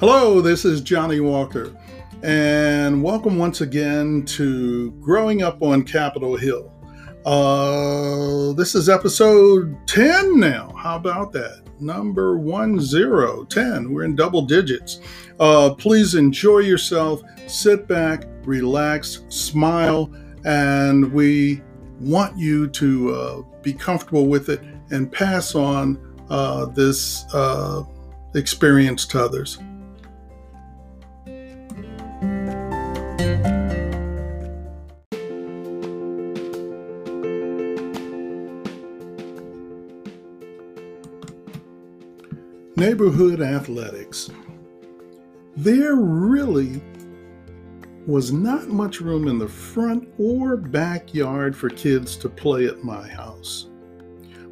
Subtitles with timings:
[0.00, 1.76] Hello, this is Johnny Walker,
[2.22, 6.72] and welcome once again to Growing Up on Capitol Hill.
[7.26, 10.72] Uh, this is episode 10 now.
[10.78, 11.62] How about that?
[11.80, 13.92] Number 1010.
[13.92, 15.00] We're in double digits.
[15.40, 21.60] Uh, please enjoy yourself, sit back, relax, smile, and we
[21.98, 24.60] want you to uh, be comfortable with it
[24.92, 25.98] and pass on
[26.30, 27.82] uh, this uh,
[28.36, 29.58] experience to others.
[42.78, 44.30] Neighborhood athletics.
[45.56, 46.80] There really
[48.06, 53.08] was not much room in the front or backyard for kids to play at my
[53.08, 53.66] house.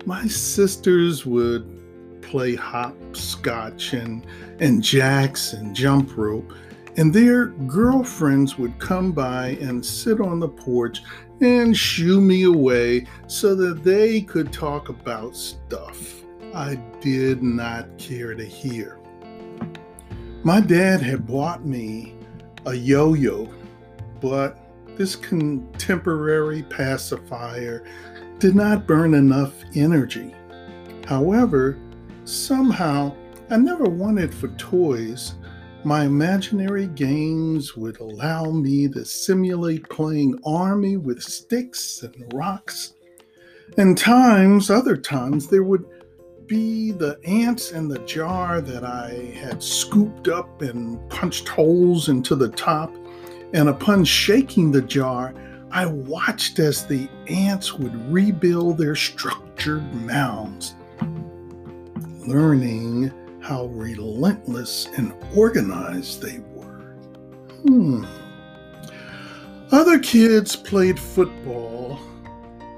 [0.06, 4.26] My sisters would play hopscotch and,
[4.58, 6.52] and jacks and jump rope,
[6.96, 11.00] and their girlfriends would come by and sit on the porch
[11.40, 16.25] and shoo me away so that they could talk about stuff.
[16.56, 18.98] I did not care to hear.
[20.42, 22.14] My dad had bought me
[22.64, 23.52] a yo yo,
[24.22, 24.58] but
[24.96, 27.84] this contemporary pacifier
[28.38, 30.34] did not burn enough energy.
[31.06, 31.78] However,
[32.24, 33.14] somehow
[33.50, 35.34] I never wanted for toys.
[35.84, 42.94] My imaginary games would allow me to simulate playing army with sticks and rocks.
[43.76, 45.84] And times, other times, there would
[46.46, 52.36] be the ants in the jar that I had scooped up and punched holes into
[52.36, 52.94] the top.
[53.52, 55.34] And upon shaking the jar,
[55.70, 60.74] I watched as the ants would rebuild their structured mounds,
[62.26, 66.96] learning how relentless and organized they were.
[67.62, 68.04] Hmm.
[69.72, 71.98] Other kids played football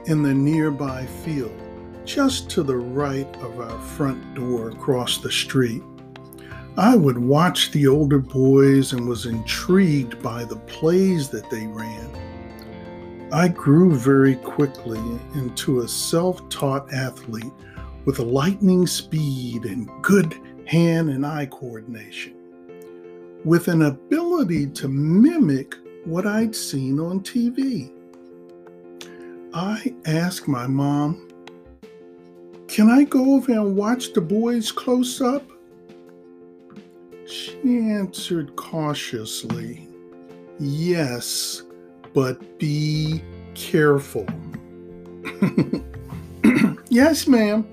[0.06, 1.67] in the nearby field
[2.08, 5.82] just to the right of our front door across the street.
[6.78, 12.08] I would watch the older boys and was intrigued by the plays that they ran.
[13.30, 15.02] I grew very quickly
[15.34, 17.52] into a self taught athlete
[18.06, 20.34] with lightning speed and good
[20.66, 22.34] hand and eye coordination,
[23.44, 25.74] with an ability to mimic
[26.06, 27.92] what I'd seen on TV.
[29.52, 31.27] I asked my mom
[32.68, 35.42] can I go over and watch the boys close up?
[37.26, 39.88] She answered cautiously,
[40.60, 41.62] Yes,
[42.12, 43.22] but be
[43.54, 44.26] careful.
[46.90, 47.66] yes, ma'am.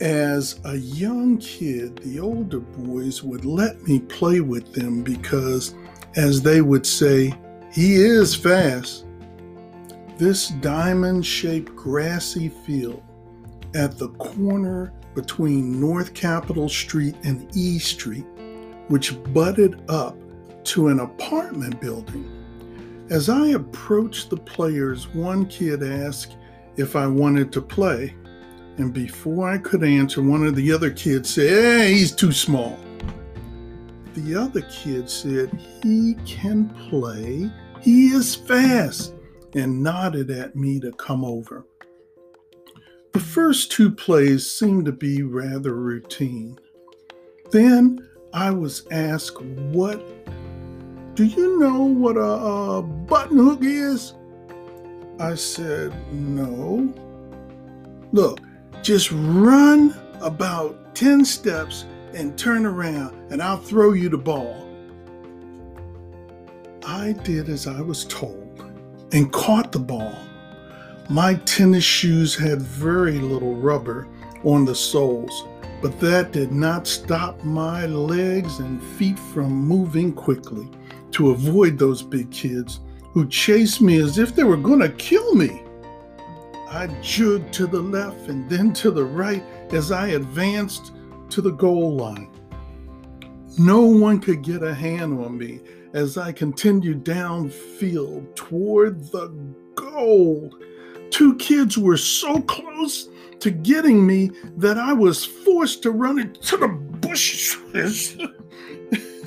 [0.00, 5.74] As a young kid, the older boys would let me play with them because,
[6.16, 7.34] as they would say,
[7.72, 9.06] he is fast.
[10.18, 13.02] This diamond shaped grassy field
[13.74, 18.26] at the corner between North Capitol Street and E Street,
[18.88, 20.16] which butted up
[20.64, 22.30] to an apartment building.
[23.10, 26.36] As I approached the players, one kid asked
[26.76, 28.14] if I wanted to play,
[28.78, 32.78] and before I could answer, one of the other kids said, Hey, he's too small.
[34.14, 37.50] The other kid said, He can play,
[37.80, 39.14] he is fast,
[39.54, 41.66] and nodded at me to come over.
[43.12, 46.58] The first two plays seemed to be rather routine.
[47.50, 50.02] Then I was asked, What
[51.14, 54.14] do you know what a, a button hook is?
[55.20, 56.92] I said, No.
[58.12, 58.40] Look,
[58.82, 61.84] just run about 10 steps
[62.14, 64.68] and turn around, and I'll throw you the ball.
[66.86, 68.64] I did as I was told
[69.12, 70.16] and caught the ball.
[71.12, 74.08] My tennis shoes had very little rubber
[74.44, 75.44] on the soles,
[75.82, 80.66] but that did not stop my legs and feet from moving quickly
[81.10, 82.80] to avoid those big kids
[83.12, 85.62] who chased me as if they were going to kill me.
[86.70, 90.92] I jogged to the left and then to the right as I advanced
[91.28, 92.30] to the goal line.
[93.58, 95.60] No one could get a hand on me
[95.92, 99.28] as I continued downfield toward the
[99.74, 100.50] goal
[101.12, 106.56] two kids were so close to getting me that I was forced to run into
[106.56, 108.16] the bushes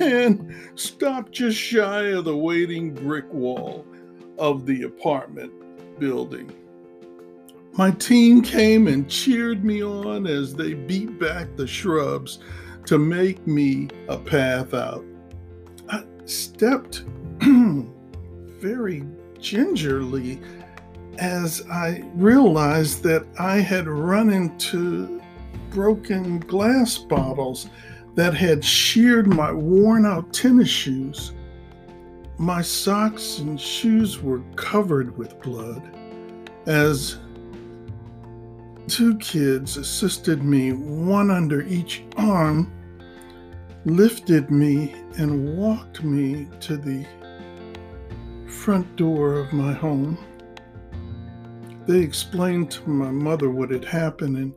[0.00, 3.86] and stop just shy of the waiting brick wall
[4.38, 5.52] of the apartment
[5.98, 6.52] building.
[7.72, 12.38] My team came and cheered me on as they beat back the shrubs
[12.86, 15.04] to make me a path out.
[15.88, 17.04] I stepped
[17.40, 19.04] very
[19.38, 20.40] gingerly
[21.18, 25.20] as I realized that I had run into
[25.70, 27.68] broken glass bottles
[28.14, 31.32] that had sheared my worn out tennis shoes.
[32.38, 35.82] My socks and shoes were covered with blood
[36.66, 37.18] as
[38.88, 42.72] two kids assisted me, one under each arm,
[43.84, 47.06] lifted me, and walked me to the
[48.46, 50.18] front door of my home.
[51.86, 54.54] They explained to my mother what had happened, and,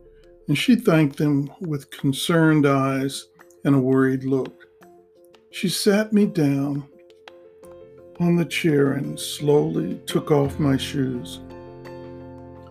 [0.48, 3.28] and she thanked them with concerned eyes
[3.64, 4.66] and a worried look.
[5.52, 6.88] She sat me down
[8.20, 11.40] on the chair and slowly took off my shoes.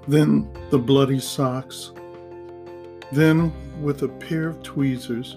[0.08, 1.93] Then the bloody socks.
[3.12, 5.37] Then, with a pair of tweezers,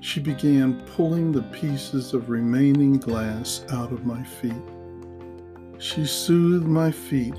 [0.00, 4.52] she began pulling the pieces of remaining glass out of my feet.
[5.78, 7.34] She soothed my feet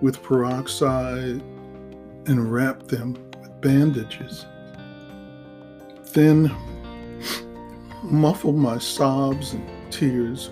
[0.00, 1.42] with peroxide
[2.26, 4.46] and wrapped them with bandages.
[6.12, 6.54] Then
[8.02, 10.50] muffled my sobs and tears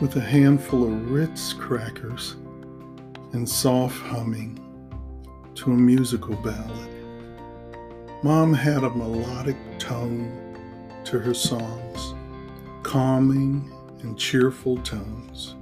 [0.00, 2.36] with a handful of Ritz crackers
[3.32, 4.62] and soft humming
[5.54, 6.90] to a musical ballad.
[8.22, 10.42] Mom had a melodic tone
[11.04, 12.14] to her songs,
[12.82, 13.70] calming
[14.00, 15.54] and cheerful tones.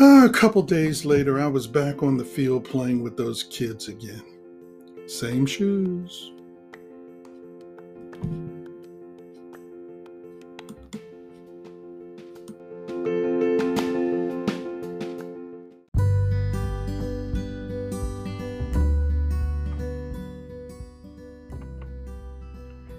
[0.00, 3.88] Uh, a couple days later, I was back on the field playing with those kids
[3.88, 4.22] again.
[5.08, 6.30] Same shoes.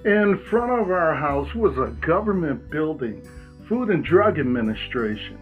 [0.04, 3.26] In front of our house was a government building,
[3.70, 5.40] Food and Drug Administration.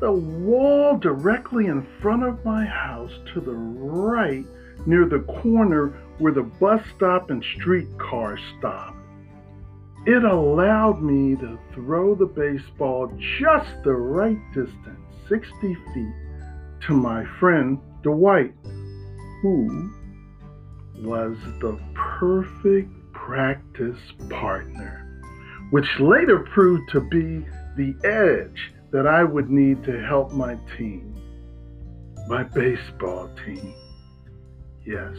[0.00, 4.46] The wall directly in front of my house to the right,
[4.86, 8.94] near the corner where the bus stop and streetcar stop.
[10.06, 16.14] It allowed me to throw the baseball just the right distance, 60 feet,
[16.86, 18.54] to my friend Dwight,
[19.42, 19.90] who
[20.98, 23.98] was the perfect practice
[24.30, 25.20] partner,
[25.70, 27.44] which later proved to be
[27.76, 31.14] the edge that I would need to help my team,
[32.26, 33.74] my baseball team.
[34.84, 35.16] Yes.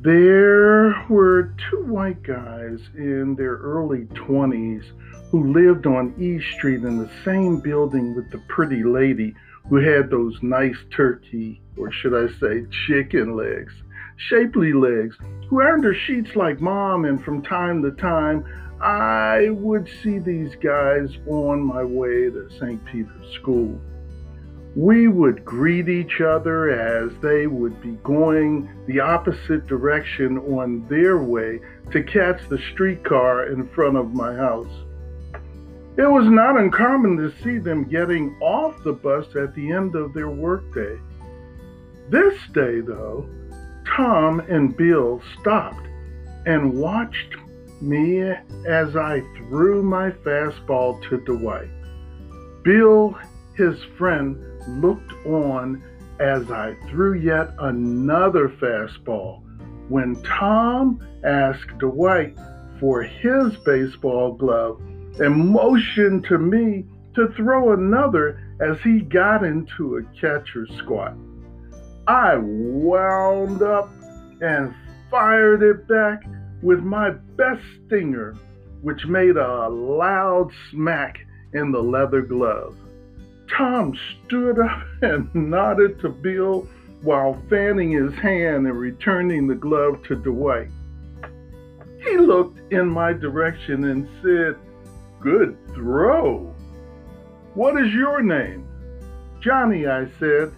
[0.00, 4.84] There were two white guys in their early 20s
[5.30, 9.34] who lived on E Street in the same building with the pretty lady
[9.68, 13.72] who had those nice turkey, or should I say, chicken legs,
[14.16, 15.16] shapely legs,
[15.48, 18.44] who earned her sheets like mom, and from time to time,
[18.80, 22.84] I would see these guys on my way to St.
[22.84, 23.80] Peter's School.
[24.76, 31.18] We would greet each other as they would be going the opposite direction on their
[31.18, 31.60] way
[31.92, 34.84] to catch the streetcar in front of my house.
[35.96, 40.12] It was not uncommon to see them getting off the bus at the end of
[40.12, 40.98] their workday.
[42.10, 43.28] This day, though,
[43.96, 45.86] Tom and Bill stopped
[46.46, 47.36] and watched
[47.80, 48.20] me
[48.66, 51.68] as I threw my fastball to Dwight.
[52.62, 53.18] Bill,
[53.56, 54.36] his friend,
[54.82, 55.82] looked on
[56.20, 59.42] as I threw yet another fastball
[59.88, 62.36] when Tom asked Dwight
[62.80, 64.80] for his baseball glove
[65.20, 71.14] and motioned to me to throw another as he got into a catcher's squat.
[72.06, 73.90] I wound up
[74.40, 74.74] and
[75.10, 76.24] fired it back
[76.64, 78.34] with my best stinger,
[78.80, 81.18] which made a loud smack
[81.52, 82.74] in the leather glove.
[83.54, 86.66] Tom stood up and nodded to Bill
[87.02, 90.70] while fanning his hand and returning the glove to Dwight.
[92.02, 94.56] He looked in my direction and said,
[95.20, 96.54] Good throw.
[97.52, 98.66] What is your name?
[99.40, 100.50] Johnny, I said.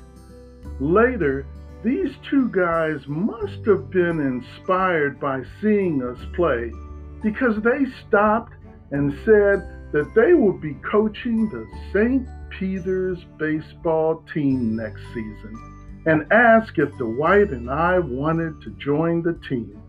[0.79, 1.47] Later,
[1.87, 6.73] these two guys must have been inspired by seeing us play
[7.23, 8.55] because they stopped
[8.91, 12.27] and said that they would be coaching the St.
[12.51, 19.39] Peter's baseball team next season and asked if Dwight and I wanted to join the
[19.49, 19.81] team.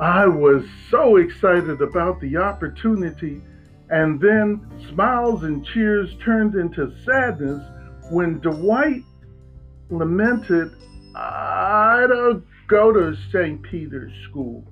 [0.00, 3.42] I was so excited about the opportunity,
[3.90, 7.62] and then smiles and cheers turned into sadness
[8.10, 9.02] when Dwight
[9.90, 10.72] lamented,
[11.16, 13.62] I don't go to St.
[13.62, 14.70] Peter's School.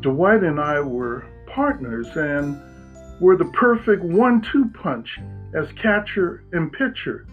[0.00, 2.60] Dwight and I were partners and
[3.20, 5.20] were the perfect one two punch
[5.54, 7.26] as catcher and pitcher.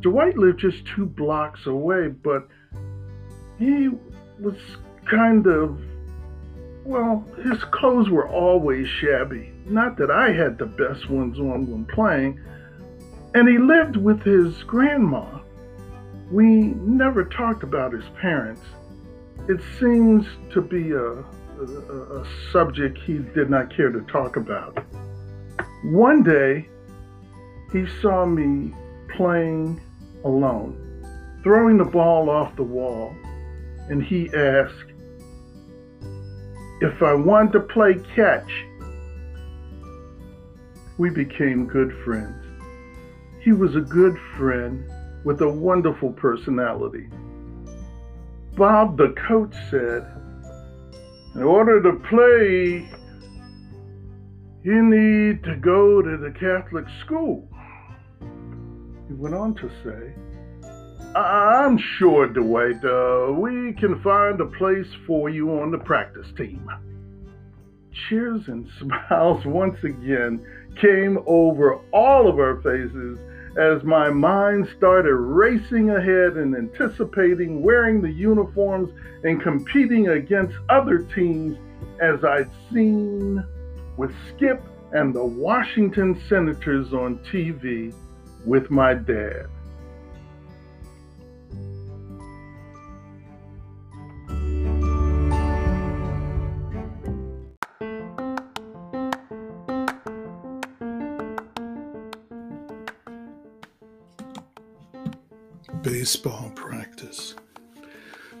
[0.00, 2.48] Dwight lived just two blocks away, but
[3.60, 3.90] he
[4.40, 4.56] was
[5.08, 5.80] kind of,
[6.84, 9.52] well, his clothes were always shabby.
[9.66, 12.40] Not that I had the best ones on when playing.
[13.34, 15.40] And he lived with his grandma.
[16.30, 18.60] We never talked about his parents.
[19.48, 24.78] It seems to be a, a, a subject he did not care to talk about.
[25.84, 26.68] One day,
[27.72, 28.74] he saw me
[29.16, 29.80] playing
[30.24, 30.76] alone,
[31.42, 33.14] throwing the ball off the wall,
[33.88, 34.92] and he asked
[36.82, 38.50] if I wanted to play catch.
[40.98, 42.44] We became good friends.
[43.40, 44.84] He was a good friend
[45.24, 47.08] with a wonderful personality.
[48.56, 50.06] Bob, the coach, said,
[51.34, 52.88] In order to play,
[54.64, 57.48] you need to go to the Catholic school.
[59.06, 60.14] He went on to say,
[61.16, 66.68] I'm sure, Dwight, uh, we can find a place for you on the practice team.
[68.08, 70.44] Cheers and smiles once again
[70.80, 73.18] came over all of our faces
[73.58, 78.90] as my mind started racing ahead and anticipating wearing the uniforms
[79.24, 81.58] and competing against other teams
[82.00, 83.44] as I'd seen
[83.96, 84.62] with Skip
[84.92, 87.92] and the Washington Senators on TV
[88.46, 89.48] with my dad.
[106.08, 107.34] Baseball practice.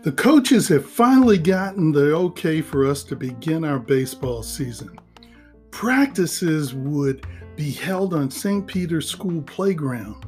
[0.00, 4.98] The coaches have finally gotten the okay for us to begin our baseball season.
[5.70, 8.66] Practices would be held on St.
[8.66, 10.24] Peter's School playground,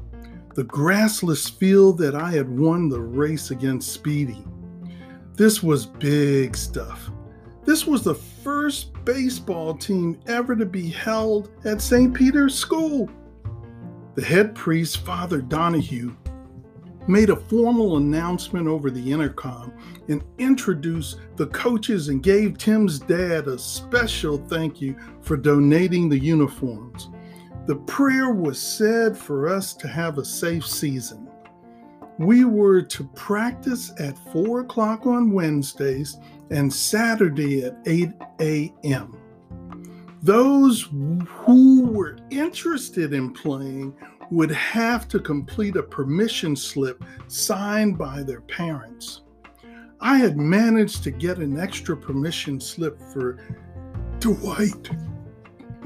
[0.54, 4.44] the grassless field that I had won the race against Speedy.
[5.34, 7.10] This was big stuff.
[7.64, 12.12] This was the first baseball team ever to be held at St.
[12.12, 13.08] Peter's School.
[14.14, 16.14] The head priest, Father Donahue,
[17.08, 19.72] made a formal announcement over the intercom
[20.08, 26.18] and introduced the coaches and gave Tim's dad a special thank you for donating the
[26.18, 27.08] uniforms.
[27.66, 31.28] The prayer was said for us to have a safe season.
[32.18, 36.18] We were to practice at 4 o'clock on Wednesdays
[36.50, 39.16] and Saturday at 8 a.m.
[40.22, 40.82] Those
[41.26, 43.96] who were interested in playing
[44.30, 49.22] would have to complete a permission slip signed by their parents.
[50.00, 53.38] I had managed to get an extra permission slip for
[54.20, 54.88] Dwight,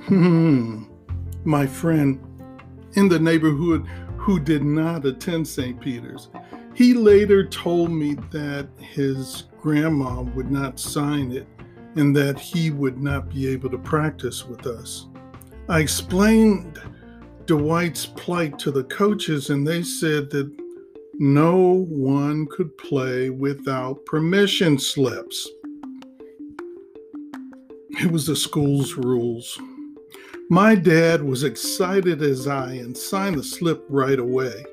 [0.03, 0.85] hmm,
[1.45, 2.21] my friend
[2.95, 3.87] in the neighborhood
[4.17, 5.81] who did not attend St.
[5.81, 6.29] Peter's.
[6.75, 11.47] He later told me that his grandma would not sign it
[11.97, 15.07] and that he would not be able to practice with us.
[15.69, 16.81] I explained
[17.47, 20.51] Dwight's plight to the coaches, and they said that
[21.19, 25.49] no one could play without permission slips.
[28.01, 29.59] It was the school's rules.
[30.51, 34.65] My dad was excited as I and signed the slip right away.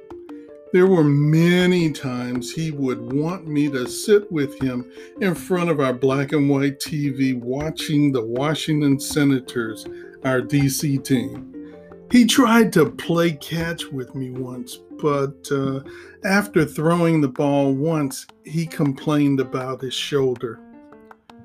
[0.73, 5.81] There were many times he would want me to sit with him in front of
[5.81, 9.85] our black and white TV watching the Washington Senators,
[10.23, 11.50] our DC team.
[12.11, 15.79] He tried to play catch with me once, but uh,
[16.25, 20.59] after throwing the ball once, he complained about his shoulder.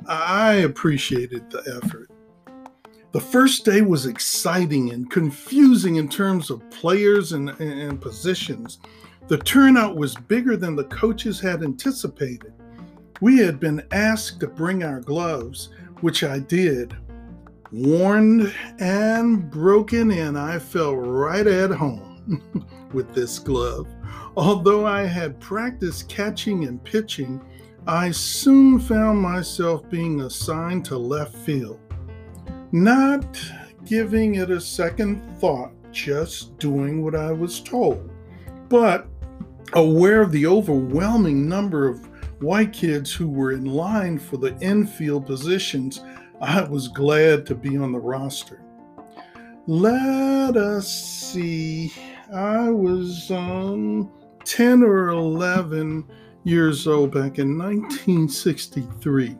[0.08, 2.10] I appreciated the effort.
[3.12, 8.80] The first day was exciting and confusing in terms of players and, and positions.
[9.28, 12.52] The turnout was bigger than the coaches had anticipated.
[13.20, 15.70] We had been asked to bring our gloves,
[16.00, 16.96] which I did,
[17.72, 22.42] Worn and broken in, I felt right at home
[22.92, 23.88] with this glove.
[24.36, 27.40] Although I had practiced catching and pitching,
[27.86, 31.80] I soon found myself being assigned to left field.
[32.72, 33.38] Not
[33.84, 38.10] giving it a second thought, just doing what I was told.
[38.68, 39.06] But
[39.72, 42.06] aware of the overwhelming number of
[42.42, 46.00] white kids who were in line for the infield positions,
[46.40, 48.62] I was glad to be on the roster.
[49.66, 51.92] Let us see.
[52.32, 54.10] I was um,
[54.44, 56.08] 10 or 11
[56.44, 59.36] years old back in 1963.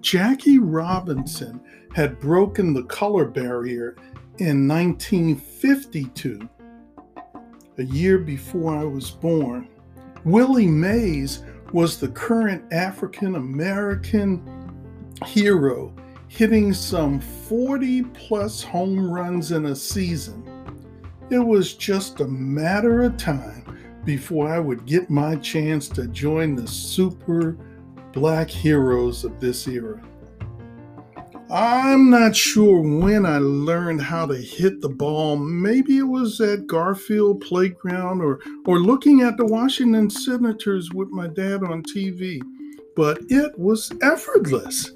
[0.00, 1.60] Jackie Robinson
[1.94, 3.96] had broken the color barrier
[4.38, 6.48] in 1952,
[7.78, 9.68] a year before I was born.
[10.24, 14.46] Willie Mays was the current African American
[15.24, 15.94] hero,
[16.28, 20.42] hitting some 40 plus home runs in a season.
[21.30, 23.64] It was just a matter of time
[24.04, 27.56] before I would get my chance to join the super
[28.12, 30.00] black heroes of this era.
[31.50, 35.36] I'm not sure when I learned how to hit the ball.
[35.36, 41.28] Maybe it was at Garfield Playground or, or looking at the Washington Senators with my
[41.28, 42.40] dad on TV,
[42.96, 44.90] but it was effortless.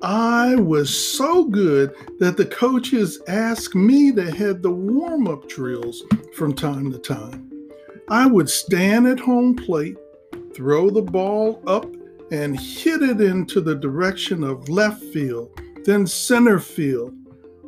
[0.00, 6.04] I was so good that the coaches asked me to head the warm up drills
[6.34, 7.50] from time to time.
[8.08, 9.96] I would stand at home plate,
[10.54, 11.86] throw the ball up,
[12.30, 15.50] and hit it into the direction of left field,
[15.84, 17.12] then center field,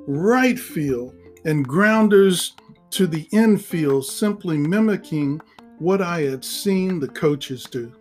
[0.06, 2.54] right field, and grounders
[2.90, 5.40] to the infield, simply mimicking
[5.78, 7.92] what I had seen the coaches do.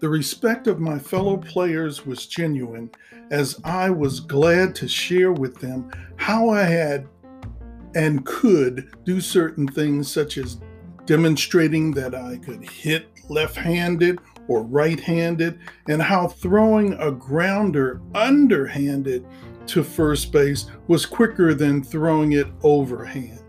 [0.00, 2.90] The respect of my fellow players was genuine,
[3.30, 7.08] as I was glad to share with them how I had
[7.96, 10.60] and could do certain things, such as
[11.04, 18.00] demonstrating that I could hit left handed or right handed, and how throwing a grounder
[18.14, 19.26] underhanded
[19.66, 23.42] to first base was quicker than throwing it overhand.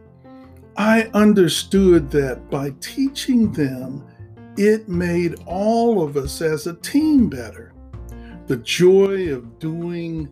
[0.77, 4.03] I understood that by teaching them
[4.59, 7.71] it made all of us as a team better.
[8.47, 10.27] The joy of doing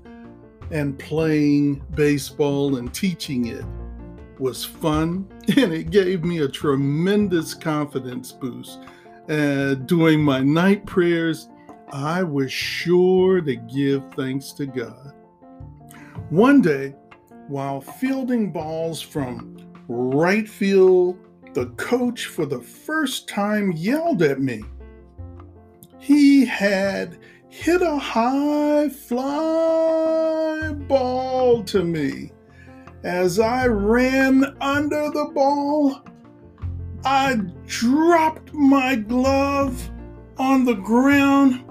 [0.70, 3.64] and playing baseball and teaching it
[4.38, 8.80] was fun, and it gave me a tremendous confidence boost.
[9.30, 11.48] Uh, doing my night prayers,
[11.94, 15.14] I was sure to give thanks to God.
[16.30, 16.96] One day,
[17.48, 19.56] while fielding balls from
[19.88, 21.18] right field
[21.58, 24.64] the coach for the first time yelled at me.
[25.98, 27.18] He had
[27.50, 32.32] hit a high fly ball to me.
[33.04, 36.04] As I ran under the ball,
[37.04, 39.90] I dropped my glove
[40.38, 41.66] on the ground,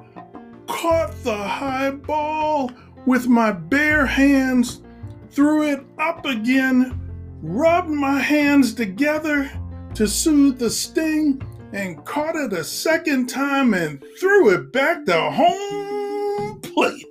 [0.66, 2.72] caught the high ball
[3.06, 4.82] with my bare hands,
[5.30, 7.00] threw it up again,
[7.40, 9.48] rubbed my hands together,
[9.96, 11.40] to soothe the sting
[11.72, 17.06] and caught it a second time and threw it back to home plate.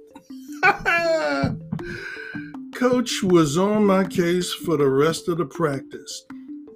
[2.76, 6.28] Coach was on my case for the rest of the practice.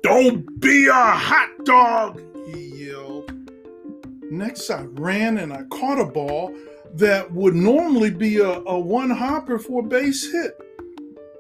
[0.01, 3.31] Don't be a hot dog, he yelled.
[4.31, 6.55] Next, I ran and I caught a ball
[6.95, 10.59] that would normally be a, a one hopper for a base hit.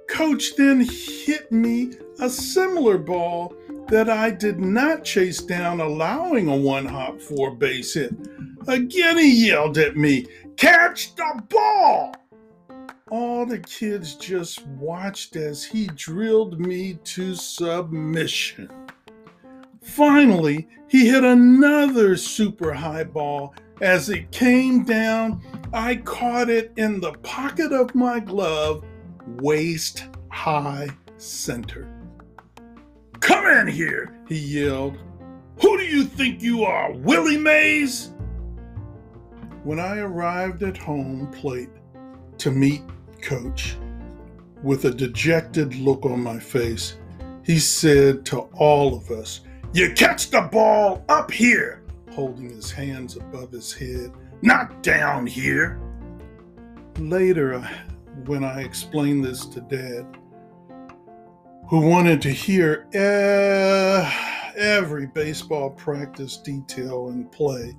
[0.07, 3.55] Coach then hit me a similar ball
[3.89, 8.13] that I did not chase down, allowing a one hop four base hit.
[8.67, 12.13] Again, he yelled at me, Catch the ball!
[13.09, 18.69] All the kids just watched as he drilled me to submission.
[19.81, 23.55] Finally, he hit another super high ball.
[23.81, 25.41] As it came down,
[25.73, 28.83] I caught it in the pocket of my glove,
[29.39, 31.98] waist high center.
[33.19, 34.97] Come in here, he yelled.
[35.61, 38.11] Who do you think you are, Willie Mays?
[39.63, 41.69] When I arrived at home plate
[42.37, 42.81] to meet
[43.21, 43.75] Coach,
[44.63, 46.97] with a dejected look on my face,
[47.43, 49.41] he said to all of us,
[49.73, 55.79] You catch the ball up here, holding his hands above his head, not down here.
[56.97, 57.59] Later,
[58.25, 60.05] when I explained this to Dad,
[61.69, 64.11] who wanted to hear uh,
[64.57, 67.75] every baseball practice detail and play.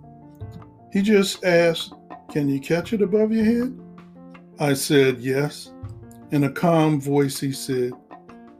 [0.92, 1.94] He just asked,
[2.30, 3.78] Can you catch it above your head?
[4.60, 5.72] I said, Yes.
[6.30, 7.92] In a calm voice, he said,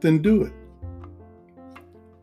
[0.01, 0.53] Then do it.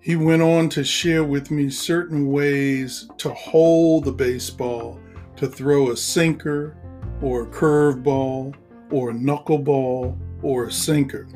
[0.00, 5.00] He went on to share with me certain ways to hold the baseball,
[5.36, 6.76] to throw a sinker
[7.22, 8.54] or a curveball
[8.90, 11.26] or a knuckleball or a sinker.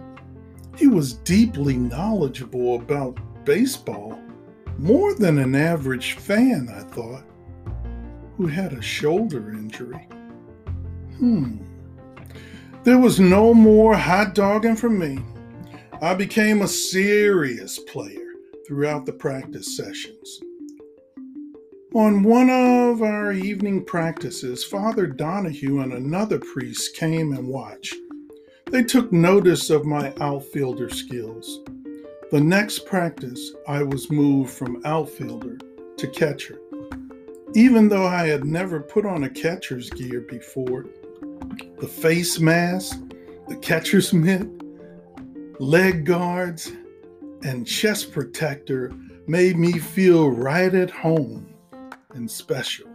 [0.83, 4.19] He was deeply knowledgeable about baseball,
[4.79, 7.23] more than an average fan, I thought,
[8.37, 10.09] who had a shoulder injury.
[11.19, 11.59] Hmm.
[12.83, 15.21] There was no more hot dogging for me.
[16.01, 18.33] I became a serious player
[18.67, 20.41] throughout the practice sessions.
[21.95, 27.95] On one of our evening practices, Father Donahue and another priest came and watched.
[28.73, 31.61] They took notice of my outfielder skills.
[32.31, 35.59] The next practice, I was moved from outfielder
[35.99, 36.59] to catcher.
[37.55, 40.87] Even though I had never put on a catcher's gear before,
[41.81, 42.99] the face mask,
[43.47, 44.49] the catcher's mitt,
[45.61, 46.73] leg guards,
[47.43, 48.91] and chest protector
[49.27, 51.47] made me feel right at home
[52.15, 52.89] and special.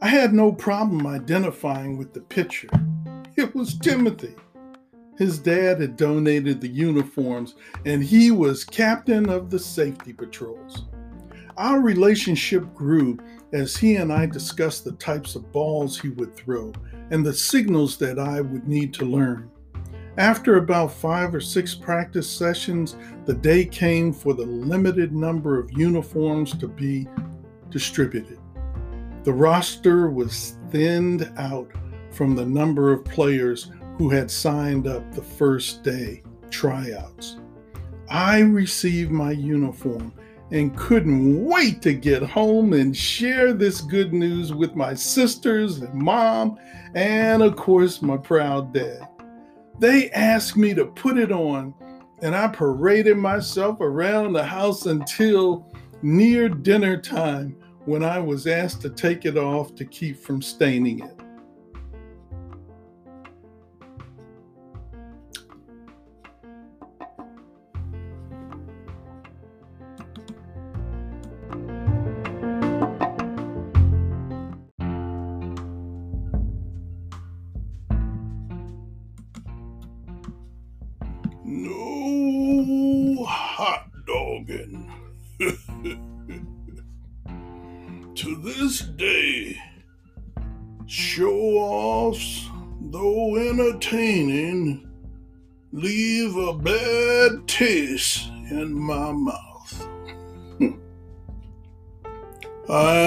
[0.00, 2.70] I had no problem identifying with the pitcher.
[3.36, 4.34] It was Timothy.
[5.20, 7.54] His dad had donated the uniforms,
[7.84, 10.86] and he was captain of the safety patrols.
[11.58, 13.18] Our relationship grew
[13.52, 16.72] as he and I discussed the types of balls he would throw
[17.10, 19.50] and the signals that I would need to learn.
[20.16, 25.70] After about five or six practice sessions, the day came for the limited number of
[25.72, 27.06] uniforms to be
[27.68, 28.38] distributed.
[29.24, 31.70] The roster was thinned out
[32.10, 33.70] from the number of players
[34.00, 37.36] who had signed up the first day tryouts.
[38.08, 40.14] I received my uniform
[40.50, 45.92] and couldn't wait to get home and share this good news with my sisters and
[45.92, 46.58] mom,
[46.94, 49.06] and of course, my proud dad.
[49.78, 51.74] They asked me to put it on,
[52.22, 58.80] and I paraded myself around the house until near dinner time when I was asked
[58.80, 61.19] to take it off to keep from staining it.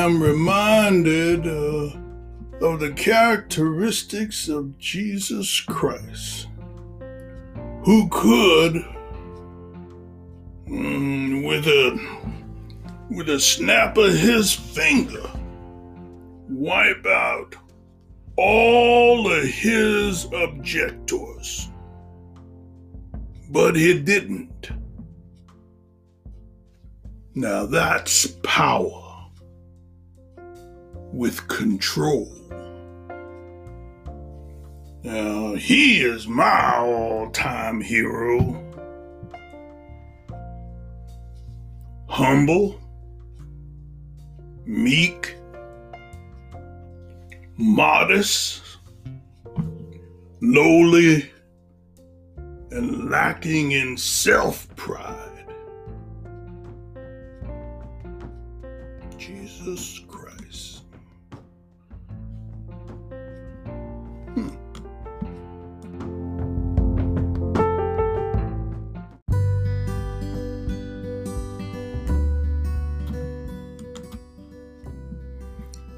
[0.03, 1.95] Am reminded uh,
[2.65, 6.49] of the characteristics of Jesus Christ,
[7.85, 8.83] who could,
[10.67, 12.33] mm, with a
[13.09, 15.29] with a snap of his finger,
[16.49, 17.55] wipe out
[18.35, 21.69] all of his objectors.
[23.51, 24.71] But he didn't.
[27.35, 29.02] Now that's power
[31.13, 32.29] with control.
[35.03, 38.59] Now he is my all time hero.
[42.09, 42.79] Humble
[44.65, 45.35] meek,
[47.57, 48.61] modest,
[50.41, 51.29] lowly,
[52.71, 55.32] and lacking in self pride.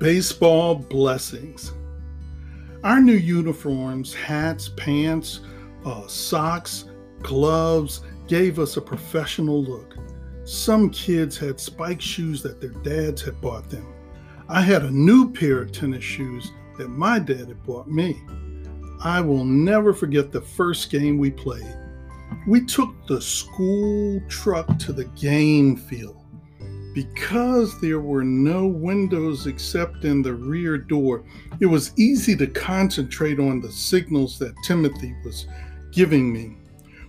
[0.06, 1.74] Baseball blessings.
[2.84, 5.40] Our new uniforms, hats, pants,
[5.84, 6.86] uh, socks,
[7.24, 9.96] gloves gave us a professional look.
[10.44, 13.96] Some kids had spike shoes that their dads had bought them.
[14.48, 18.22] I had a new pair of tennis shoes that my dad had bought me.
[19.04, 21.80] I will never forget the first game we played.
[22.46, 26.25] We took the school truck to the game field.
[26.96, 31.26] Because there were no windows except in the rear door,
[31.60, 35.46] it was easy to concentrate on the signals that Timothy was
[35.92, 36.56] giving me.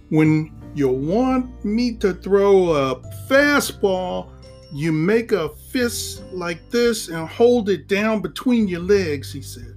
[0.08, 2.96] When you want me to throw a
[3.28, 4.30] fastball,
[4.72, 9.76] you make a fist like this and hold it down between your legs, he said.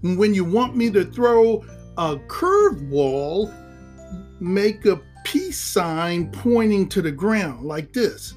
[0.00, 1.62] When you want me to throw
[1.98, 3.54] a curveball,
[4.40, 8.36] make a peace sign pointing to the ground like this.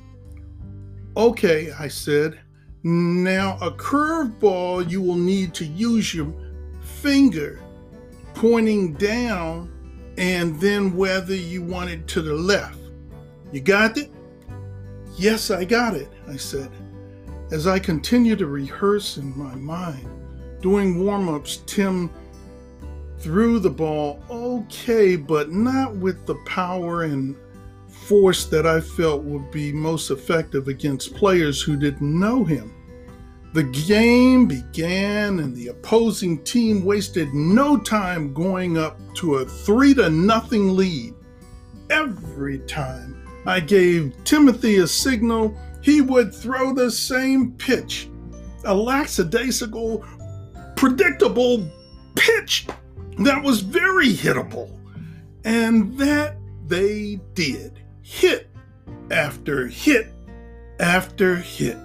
[1.15, 2.39] Okay, I said.
[2.83, 6.33] Now, a curveball, you will need to use your
[6.81, 7.61] finger
[8.33, 9.71] pointing down
[10.17, 12.79] and then whether you want it to the left.
[13.51, 14.11] You got it?
[15.15, 16.69] Yes, I got it, I said.
[17.51, 20.07] As I continued to rehearse in my mind,
[20.61, 22.09] doing warm ups, Tim
[23.19, 27.35] threw the ball okay, but not with the power and
[28.03, 32.73] force that I felt would be most effective against players who didn't know him.
[33.53, 39.93] The game began, and the opposing team wasted no time going up to a three
[39.93, 41.13] to nothing lead.
[41.89, 48.09] Every time I gave Timothy a signal, he would throw the same pitch.
[48.65, 50.03] A lackadaisical,
[50.75, 51.69] predictable
[52.15, 52.65] pitch
[53.19, 54.79] that was very hittable.
[55.45, 56.37] And that
[56.67, 57.82] they did.
[58.03, 58.49] Hit
[59.09, 60.13] after hit
[60.79, 61.77] after hit.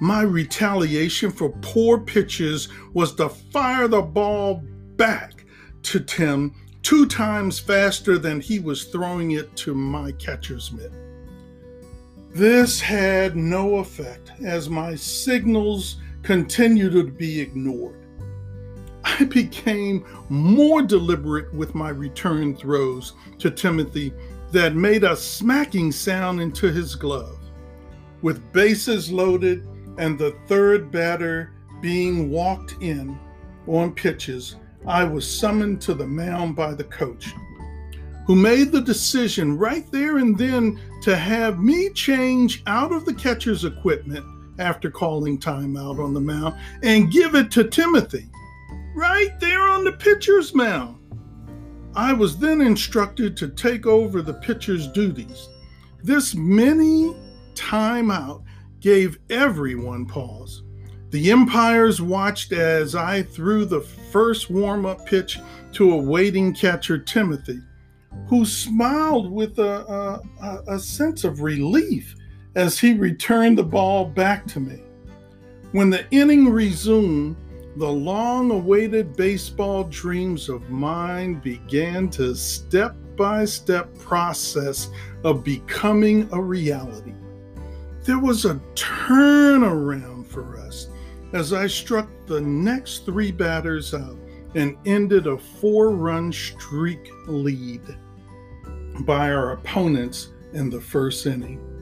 [0.00, 4.62] My retaliation for poor pitches was to fire the ball
[4.96, 5.44] back
[5.84, 10.92] to Tim two times faster than he was throwing it to my catcher's mitt.
[12.30, 18.04] This had no effect as my signals continued to be ignored.
[19.04, 24.12] I became more deliberate with my return throws to Timothy
[24.54, 27.40] that made a smacking sound into his glove.
[28.22, 29.66] With bases loaded
[29.98, 33.18] and the third batter being walked in
[33.66, 34.54] on pitches,
[34.86, 37.34] I was summoned to the mound by the coach,
[38.26, 43.14] who made the decision right there and then to have me change out of the
[43.14, 44.24] catcher's equipment
[44.60, 48.30] after calling timeout on the mound and give it to Timothy
[48.94, 51.00] right there on the pitcher's mound.
[51.96, 55.48] I was then instructed to take over the pitcher's duties.
[56.02, 57.14] This mini
[57.54, 58.42] timeout
[58.80, 60.62] gave everyone pause.
[61.10, 65.38] The umpires watched as I threw the first warm up pitch
[65.72, 67.60] to a waiting catcher, Timothy,
[68.26, 72.16] who smiled with a, a, a, sense of relief
[72.56, 74.82] as he returned the ball back to me.
[75.72, 77.36] When the inning resumed,
[77.76, 84.90] the long awaited baseball dreams of mine began to step by step process
[85.24, 87.14] of becoming a reality.
[88.02, 90.88] There was a turnaround for us
[91.32, 94.16] as I struck the next three batters out
[94.54, 97.82] and ended a four run streak lead
[99.00, 101.73] by our opponents in the first inning.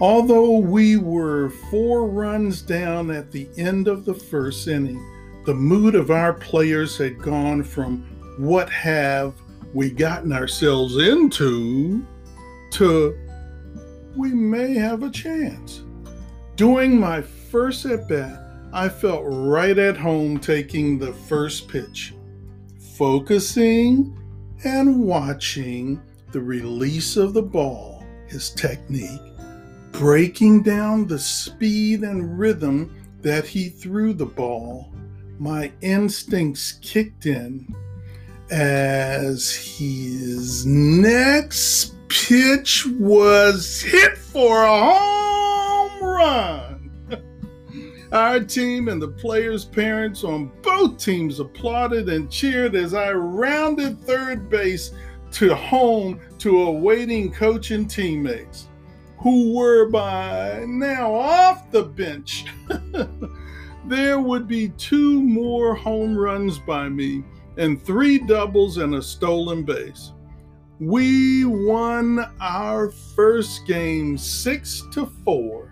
[0.00, 5.04] Although we were four runs down at the end of the first inning,
[5.44, 8.04] the mood of our players had gone from
[8.38, 9.34] what have
[9.74, 12.06] we gotten ourselves into
[12.70, 13.18] to
[14.14, 15.82] we may have a chance.
[16.56, 18.40] During my first at bat,
[18.72, 22.14] I felt right at home taking the first pitch,
[22.96, 24.16] focusing
[24.64, 29.20] and watching the release of the ball, his technique,
[29.98, 34.88] breaking down the speed and rhythm that he threw the ball.
[35.40, 37.66] My instincts kicked in
[38.48, 46.92] as his next pitch was hit for a home run.
[48.12, 54.00] Our team and the players' parents on both teams applauded and cheered as I rounded
[54.02, 54.92] third base
[55.32, 58.68] to home to awaiting coach and teammates
[59.20, 62.46] who were by now off the bench.
[63.84, 67.24] there would be two more home runs by me
[67.56, 70.12] and three doubles and a stolen base.
[70.80, 75.68] We won our first game 6 to 4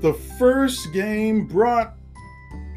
[0.00, 1.96] the first game brought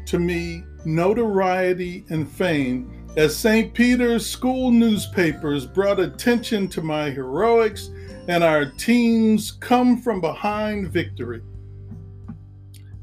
[0.06, 3.72] to me notoriety and fame as St.
[3.72, 7.90] Peter's school newspapers brought attention to my heroics
[8.28, 11.42] and our team's come from behind victory.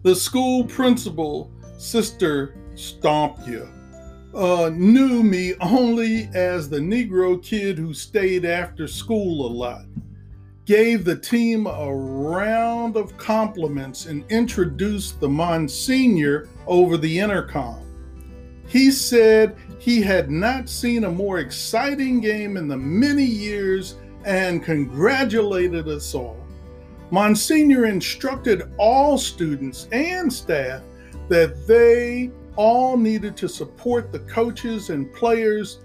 [0.04, 3.70] The school principal, Sister Stompia,
[4.34, 9.86] uh, knew me only as the Negro kid who stayed after school a lot
[10.70, 17.84] gave the team a round of compliments and introduced the Monsignor over the intercom.
[18.68, 24.64] He said he had not seen a more exciting game in the many years and
[24.64, 26.38] congratulated us all.
[27.12, 30.82] Monsignor instructed all students and staff
[31.28, 35.80] that they all needed to support the coaches and players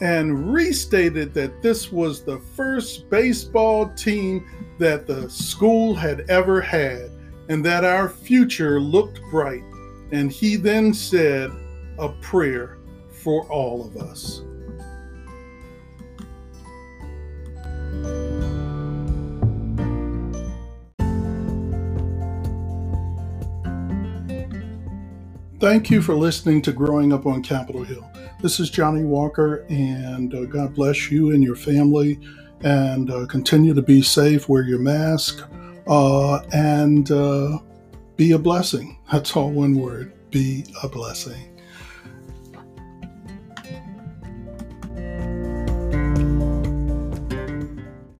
[0.00, 4.46] and restated that this was the first baseball team
[4.78, 7.10] that the school had ever had
[7.48, 9.64] and that our future looked bright.
[10.12, 11.50] And he then said
[11.98, 12.78] a prayer
[13.10, 14.42] for all of us.
[25.60, 28.08] Thank you for listening to Growing Up on Capitol Hill.
[28.40, 32.20] This is Johnny Walker, and uh, God bless you and your family
[32.62, 35.42] and uh, continue to be safe, wear your mask,
[35.88, 37.58] uh, and uh,
[38.14, 39.00] be a blessing.
[39.10, 41.47] That's all one word be a blessing.